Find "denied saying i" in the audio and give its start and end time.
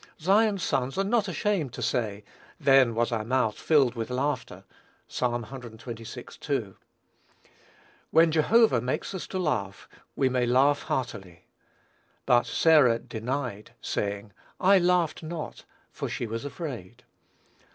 12.97-14.79